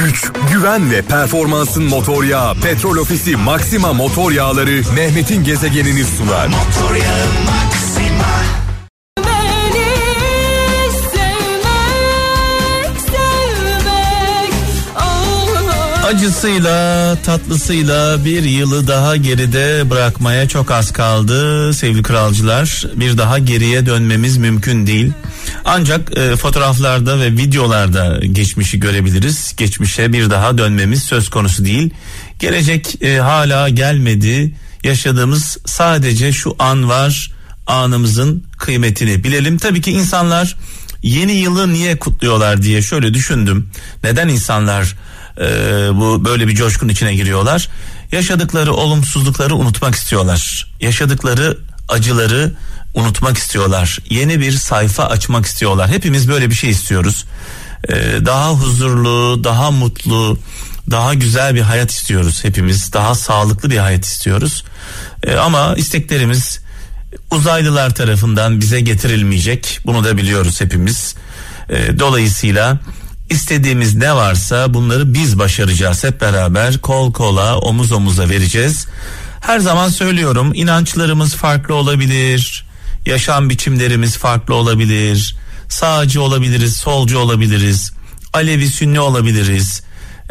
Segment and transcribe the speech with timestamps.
[0.00, 6.46] güç, güven ve performansın motor yağı Petrol Ofisi Maxima Motor Yağları Mehmet'in gezegenini sunar.
[6.46, 7.71] Motor yağı
[16.14, 22.86] Acısıyla tatlısıyla bir yılı daha geride bırakmaya çok az kaldı sevgili kralcılar.
[22.94, 25.12] Bir daha geriye dönmemiz mümkün değil.
[25.64, 29.54] Ancak e, fotoğraflarda ve videolarda geçmişi görebiliriz.
[29.56, 31.90] Geçmişe bir daha dönmemiz söz konusu değil.
[32.38, 34.54] Gelecek e, hala gelmedi.
[34.84, 37.32] Yaşadığımız sadece şu an var.
[37.66, 39.58] Anımızın kıymetini bilelim.
[39.58, 40.56] Tabii ki insanlar
[41.02, 43.70] yeni yılı niye kutluyorlar diye şöyle düşündüm.
[44.04, 44.94] Neden insanlar
[45.40, 45.44] e,
[45.94, 47.68] bu böyle bir coşkun içine giriyorlar.
[48.12, 50.72] Yaşadıkları olumsuzlukları unutmak istiyorlar.
[50.80, 51.58] Yaşadıkları
[51.88, 52.52] acıları
[52.94, 53.98] unutmak istiyorlar.
[54.10, 55.90] Yeni bir sayfa açmak istiyorlar.
[55.90, 57.24] Hepimiz böyle bir şey istiyoruz.
[57.88, 57.94] E,
[58.26, 60.38] daha huzurlu, daha mutlu,
[60.90, 62.92] daha güzel bir hayat istiyoruz hepimiz.
[62.92, 64.64] Daha sağlıklı bir hayat istiyoruz.
[65.22, 66.60] E, ama isteklerimiz
[67.30, 69.80] uzaylılar tarafından bize getirilmeyecek.
[69.86, 71.14] Bunu da biliyoruz hepimiz.
[71.70, 72.78] E, dolayısıyla
[73.32, 78.86] istediğimiz ne varsa bunları biz başaracağız hep beraber kol kola omuz omuza vereceğiz.
[79.40, 82.66] Her zaman söylüyorum inançlarımız farklı olabilir.
[83.06, 85.36] Yaşam biçimlerimiz farklı olabilir.
[85.68, 87.92] Sağcı olabiliriz, solcu olabiliriz.
[88.32, 89.82] Alevi Sünni olabiliriz.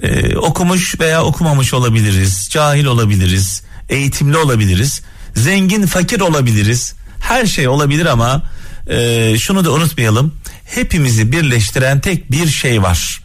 [0.03, 2.49] Ee, okumuş veya okumamış olabiliriz.
[2.52, 3.63] Cahil olabiliriz.
[3.89, 5.02] Eğitimli olabiliriz.
[5.36, 6.93] Zengin, fakir olabiliriz.
[7.19, 8.43] Her şey olabilir ama
[8.88, 10.33] e, şunu da unutmayalım
[10.75, 13.22] hepimizi birleştiren tek bir şey var.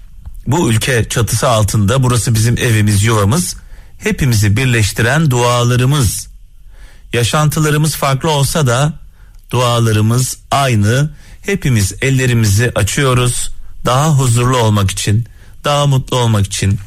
[0.46, 3.56] Bu ülke çatısı altında burası bizim evimiz yuvamız.
[3.98, 6.28] Hepimizi birleştiren dualarımız.
[7.12, 8.92] Yaşantılarımız farklı olsa da
[9.50, 11.10] dualarımız aynı.
[11.42, 13.50] Hepimiz ellerimizi açıyoruz.
[13.84, 15.26] Daha huzurlu olmak için,
[15.64, 16.78] daha mutlu olmak için,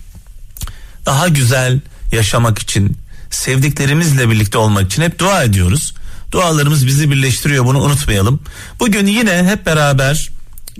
[1.05, 1.79] daha güzel
[2.11, 2.97] yaşamak için,
[3.29, 5.93] sevdiklerimizle birlikte olmak için hep dua ediyoruz.
[6.31, 8.39] Dualarımız bizi birleştiriyor bunu unutmayalım.
[8.79, 10.29] Bugün yine hep beraber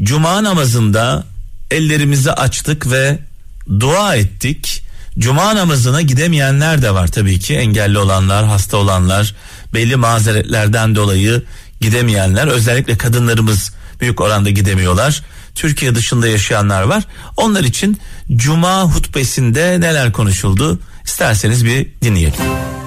[0.04, 1.24] Cuma namazında
[1.72, 3.20] ellerimizi açtık ve
[3.80, 4.84] dua ettik.
[5.20, 9.36] Cuma namazına gidemeyenler de var tabii ki engelli olanlar, hasta olanlar,
[9.74, 11.44] belli mazeretlerden dolayı
[11.82, 15.24] gidemeyenler, özellikle kadınlarımız büyük oranda gidemiyorlar.
[15.56, 17.04] Türkiye dışında yaşayanlar var.
[17.38, 18.00] Onlar için
[18.36, 20.80] Cuma hutbesinde neler konuşuldu?
[21.06, 22.40] İsterseniz bir dinleyelim.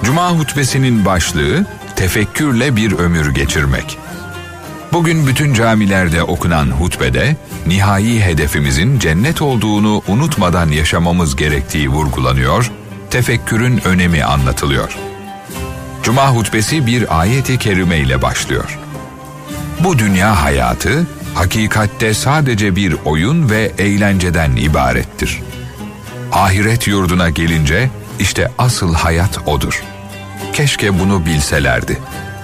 [0.03, 3.97] Cuma hutbesinin başlığı tefekkürle bir ömür geçirmek.
[4.93, 7.35] Bugün bütün camilerde okunan hutbede
[7.67, 12.71] nihai hedefimizin cennet olduğunu unutmadan yaşamamız gerektiği vurgulanıyor,
[13.09, 14.97] tefekkürün önemi anlatılıyor.
[16.03, 18.79] Cuma hutbesi bir ayeti kerime ile başlıyor.
[19.79, 25.41] Bu dünya hayatı hakikatte sadece bir oyun ve eğlenceden ibarettir.
[26.31, 27.89] Ahiret yurduna gelince
[28.19, 29.83] işte asıl hayat odur.
[30.53, 31.99] Keşke bunu bilselerdi.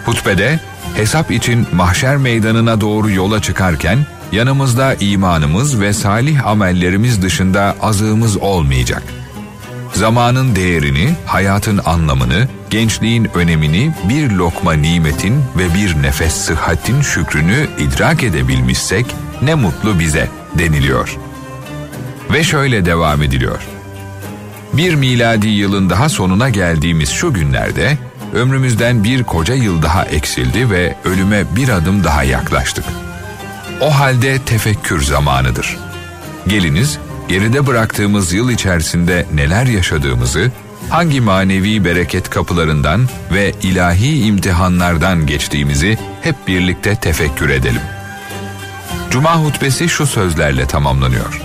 [0.05, 0.59] Hutbede
[0.95, 9.03] hesap için mahşer meydanına doğru yola çıkarken yanımızda imanımız ve salih amellerimiz dışında azığımız olmayacak.
[9.93, 18.23] Zamanın değerini, hayatın anlamını, gençliğin önemini, bir lokma nimetin ve bir nefes sıhhatin şükrünü idrak
[18.23, 19.05] edebilmişsek
[19.41, 21.17] ne mutlu bize deniliyor.
[22.33, 23.59] Ve şöyle devam ediliyor.
[24.73, 27.97] Bir miladi yılın daha sonuna geldiğimiz şu günlerde
[28.33, 32.85] ömrümüzden bir koca yıl daha eksildi ve ölüme bir adım daha yaklaştık.
[33.81, 35.77] O halde tefekkür zamanıdır.
[36.47, 40.51] Geliniz, geride bıraktığımız yıl içerisinde neler yaşadığımızı,
[40.89, 47.81] hangi manevi bereket kapılarından ve ilahi imtihanlardan geçtiğimizi hep birlikte tefekkür edelim.
[49.09, 51.41] Cuma hutbesi şu sözlerle tamamlanıyor.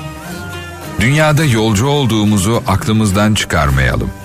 [1.00, 4.23] Dünyada yolcu olduğumuzu aklımızdan çıkarmayalım.''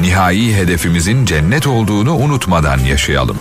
[0.00, 3.38] Nihai hedefimizin cennet olduğunu unutmadan yaşayalım.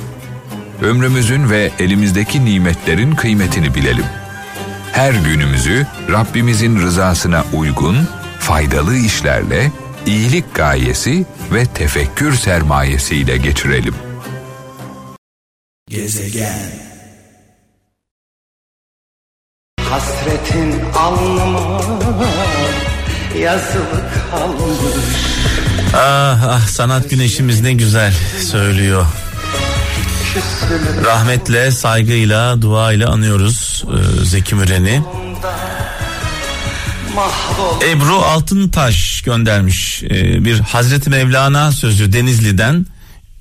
[0.82, 4.06] Ömrümüzün ve elimizdeki nimetlerin kıymetini bilelim.
[4.92, 7.98] Her günümüzü Rabbimizin rızasına uygun,
[8.40, 9.72] faydalı işlerle,
[10.06, 13.96] iyilik gayesi ve tefekkür sermayesiyle geçirelim.
[15.90, 16.84] Gezegen
[19.82, 21.82] Hasretin alnıma
[23.40, 25.24] yazılı kalmış
[25.96, 28.14] Ah ah sanat güneşimiz ne güzel
[28.52, 29.06] söylüyor.
[31.06, 35.02] Rahmetle, saygıyla, duayla anıyoruz e, Zeki Müren'i.
[37.90, 42.86] Ebru Altıntaş göndermiş e, bir Hazreti Mevlana sözü Denizli'den.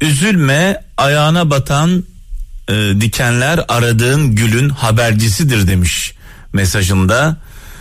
[0.00, 2.04] Üzülme ayağına batan
[2.68, 6.12] e, dikenler aradığın gülün habercisidir demiş
[6.52, 7.36] mesajında.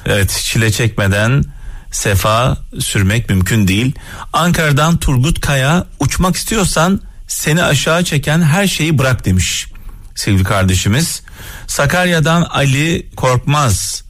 [0.06, 1.44] Evet çile çekmeden
[1.91, 3.95] sefa sürmek mümkün değil.
[4.33, 9.67] Ankara'dan Turgut Kaya uçmak istiyorsan seni aşağı çeken her şeyi bırak demiş
[10.15, 11.21] sevgili kardeşimiz.
[11.67, 14.03] Sakarya'dan Ali Korkmaz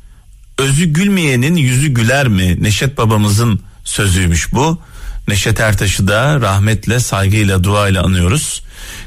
[0.58, 2.64] özü gülmeyenin yüzü güler mi?
[2.64, 4.82] Neşet babamızın sözüymüş bu.
[5.28, 8.64] Neşet Ertaş'ı da rahmetle, saygıyla, duayla anıyoruz.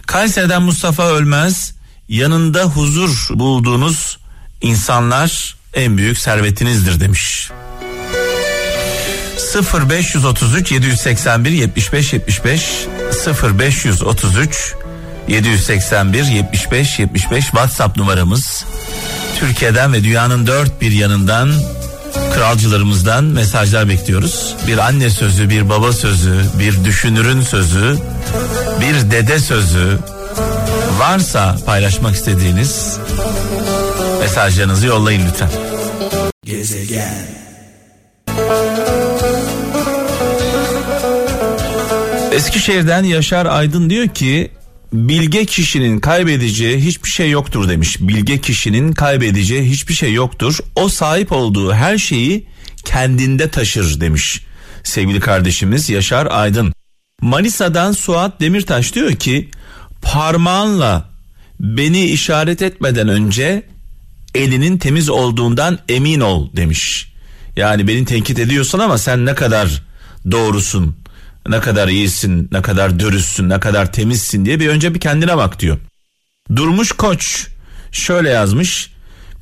[0.07, 1.75] Kayseri'den Mustafa Ölmez,
[2.09, 4.19] yanında huzur bulduğunuz
[4.61, 7.51] insanlar en büyük servetinizdir demiş.
[9.55, 12.87] 0533 781 75 75
[13.43, 14.75] 0533
[15.29, 18.65] 781 75 75 WhatsApp numaramız.
[19.41, 21.53] Türkiye'den ve dünyanın dört bir yanından
[22.35, 24.55] kralcılarımızdan mesajlar bekliyoruz.
[24.67, 27.99] Bir anne sözü, bir baba sözü, bir düşünürün sözü,
[28.81, 29.99] bir dede sözü
[30.99, 32.99] varsa paylaşmak istediğiniz
[34.21, 35.51] mesajlarınızı yollayın lütfen.
[36.45, 37.54] Gezegen.
[42.45, 44.51] Eskişehir'den Yaşar Aydın diyor ki
[44.93, 47.97] bilge kişinin kaybedeceği hiçbir şey yoktur demiş.
[48.01, 50.59] Bilge kişinin kaybedeceği hiçbir şey yoktur.
[50.77, 52.47] O sahip olduğu her şeyi
[52.85, 54.41] kendinde taşır demiş.
[54.83, 56.73] Sevgili kardeşimiz Yaşar Aydın.
[57.21, 59.51] Manisa'dan Suat Demirtaş diyor ki
[60.03, 61.11] parmağınla
[61.61, 63.63] beni işaret etmeden önce
[64.35, 67.13] elinin temiz olduğundan emin ol demiş.
[67.57, 69.83] Yani beni tenkit ediyorsun ama sen ne kadar
[70.31, 71.04] doğrusun
[71.49, 75.61] ne kadar iyisin, ne kadar dürüstsün, ne kadar temizsin diye bir önce bir kendine bak
[75.61, 75.79] diyor.
[76.57, 77.47] Durmuş Koç
[77.93, 78.91] şöyle yazmış.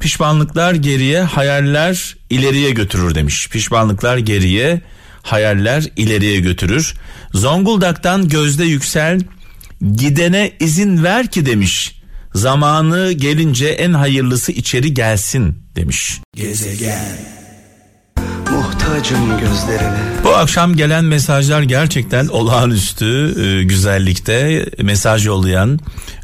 [0.00, 3.48] Pişmanlıklar geriye, hayaller ileriye götürür demiş.
[3.48, 4.80] Pişmanlıklar geriye,
[5.22, 6.94] hayaller ileriye götürür.
[7.34, 9.20] Zonguldak'tan Gözde Yüksel
[9.94, 12.02] gidene izin ver ki demiş.
[12.34, 16.20] Zamanı gelince en hayırlısı içeri gelsin demiş.
[16.36, 17.41] Gezegen
[18.82, 19.98] muhtacım gözlerine.
[20.24, 25.78] Bu akşam gelen mesajlar gerçekten olağanüstü e, güzellikte mesaj yollayan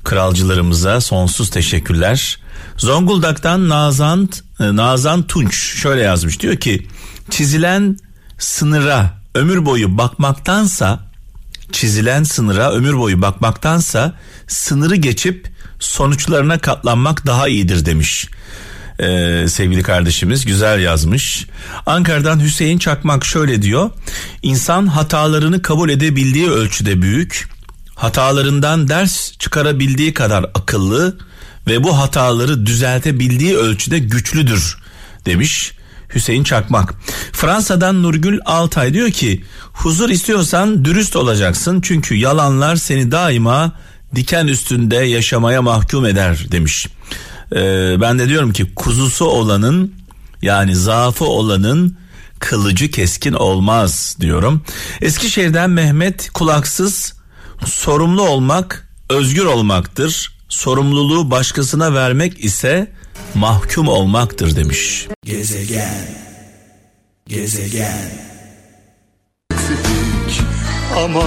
[0.04, 2.38] kralcılarımıza sonsuz teşekkürler.
[2.76, 4.28] Zonguldak'tan Nazan
[4.60, 6.86] e, Nazan Tunç şöyle yazmış diyor ki
[7.30, 7.96] çizilen
[8.38, 11.00] sınıra ömür boyu bakmaktansa
[11.72, 14.14] çizilen sınıra ömür boyu bakmaktansa
[14.46, 15.48] sınırı geçip
[15.80, 18.28] sonuçlarına katlanmak daha iyidir demiş
[18.98, 21.46] e, sevgili kardeşimiz güzel yazmış.
[21.86, 23.90] Ankara'dan Hüseyin Çakmak şöyle diyor.
[24.42, 27.48] İnsan hatalarını kabul edebildiği ölçüde büyük,
[27.94, 31.18] hatalarından ders çıkarabildiği kadar akıllı
[31.66, 34.78] ve bu hataları düzeltebildiği ölçüde güçlüdür
[35.26, 35.72] demiş.
[36.14, 36.94] Hüseyin Çakmak.
[37.32, 43.72] Fransa'dan Nurgül Altay diyor ki huzur istiyorsan dürüst olacaksın çünkü yalanlar seni daima
[44.14, 46.86] diken üstünde yaşamaya mahkum eder demiş.
[47.56, 49.94] Ee, ben de diyorum ki kuzusu olanın
[50.42, 51.98] yani zaafı olanın
[52.38, 54.62] kılıcı keskin olmaz diyorum.
[55.00, 57.14] Eskişehir'den Mehmet kulaksız
[57.66, 60.38] sorumlu olmak özgür olmaktır.
[60.48, 62.92] Sorumluluğu başkasına vermek ise
[63.34, 65.08] mahkum olmaktır demiş.
[65.24, 66.08] Gezegen
[67.26, 68.10] Gezegen
[70.96, 71.22] ama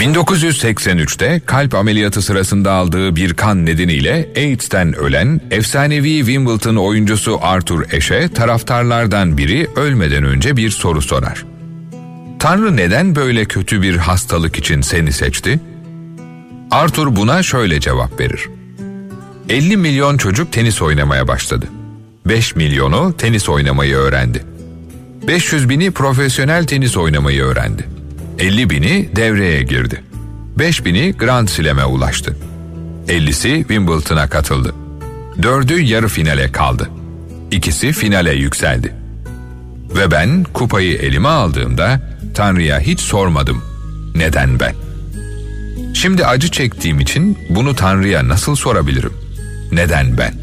[0.00, 8.28] 1983'te kalp ameliyatı sırasında aldığı bir kan nedeniyle AIDS'ten ölen efsanevi Wimbledon oyuncusu Arthur Ashe
[8.28, 11.44] taraftarlardan biri ölmeden önce bir soru sorar.
[12.38, 15.60] Tanrı neden böyle kötü bir hastalık için seni seçti?
[16.70, 18.48] Arthur buna şöyle cevap verir.
[19.48, 21.66] 50 milyon çocuk tenis oynamaya başladı.
[22.26, 24.44] 5 milyonu tenis oynamayı öğrendi.
[25.28, 27.99] 500 bini profesyonel tenis oynamayı öğrendi.
[28.40, 30.02] 50 bini devreye girdi.
[30.58, 32.36] 5 bini Grand Slam'e ulaştı.
[33.08, 34.74] 50'si Wimbledon'a katıldı.
[35.42, 36.90] Dördü yarı finale kaldı.
[37.50, 38.94] İkisi finale yükseldi.
[39.96, 42.00] Ve ben kupayı elime aldığımda
[42.34, 43.62] Tanrı'ya hiç sormadım.
[44.14, 44.74] Neden ben?
[45.94, 49.12] Şimdi acı çektiğim için bunu Tanrı'ya nasıl sorabilirim?
[49.72, 50.34] Neden ben?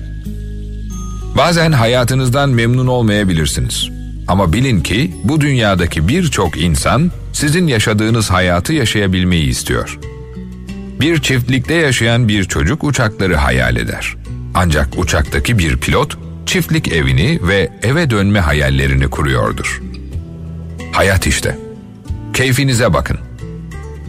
[1.37, 3.89] Bazen hayatınızdan memnun olmayabilirsiniz.
[4.27, 9.99] Ama bilin ki bu dünyadaki birçok insan sizin yaşadığınız hayatı yaşayabilmeyi istiyor.
[10.99, 14.15] Bir çiftlikte yaşayan bir çocuk uçakları hayal eder.
[14.53, 19.81] Ancak uçaktaki bir pilot çiftlik evini ve eve dönme hayallerini kuruyordur.
[20.91, 21.57] Hayat işte.
[22.33, 23.17] Keyfinize bakın.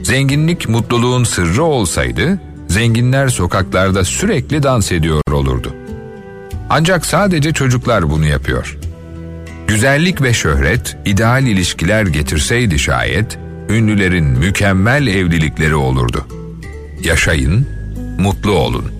[0.02, 5.74] Zenginlik mutluluğun sırrı olsaydı, zenginler sokaklarda sürekli dans ediyor olurdu.
[6.70, 8.78] Ancak sadece çocuklar bunu yapıyor.
[9.68, 16.26] Güzellik ve şöhret, ideal ilişkiler getirseydi şayet, ünlülerin mükemmel evlilikleri olurdu.
[17.04, 17.68] Yaşayın,
[18.18, 18.92] mutlu olun.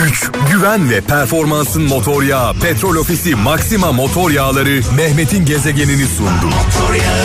[0.00, 6.46] güç, güven ve performansın motor yağı Petrol Ofisi Maxima motor yağları Mehmet'in gezegenini sundu.
[6.46, 7.24] Motor yağı